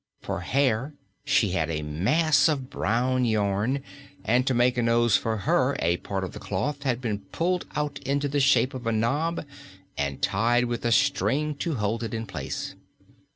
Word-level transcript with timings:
For 0.19 0.39
hair, 0.39 0.95
she 1.23 1.51
had 1.51 1.69
a 1.69 1.83
mass 1.83 2.47
of 2.49 2.71
brown 2.71 3.23
yarn, 3.23 3.83
and 4.25 4.47
to 4.47 4.53
make 4.55 4.75
a 4.79 4.81
nose 4.81 5.15
for 5.15 5.37
her 5.37 5.75
a 5.77 5.97
part 5.97 6.23
of 6.23 6.31
the 6.33 6.39
cloth 6.39 6.81
had 6.81 7.01
been 7.01 7.19
pulled 7.31 7.67
out 7.75 7.99
into 7.99 8.27
the 8.27 8.39
shape 8.39 8.73
of 8.73 8.87
a 8.87 8.91
knob 8.91 9.45
and 9.95 10.19
tied 10.19 10.65
with 10.65 10.85
a 10.85 10.91
string 10.91 11.53
to 11.57 11.75
hold 11.75 12.01
it 12.01 12.15
in 12.15 12.25
place. 12.25 12.73